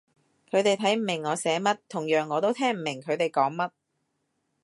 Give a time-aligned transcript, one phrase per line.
[0.49, 3.69] 佢哋睇唔明我寫乜，同樣我都聽唔明佢哋講乜